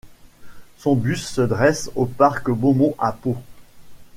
Son 0.77 0.95
buste 0.95 1.27
se 1.27 1.41
dresse 1.41 1.91
au 1.95 2.07
parc 2.07 2.49
Beaumont 2.49 2.95
à 2.97 3.11
Pau. 3.11 3.37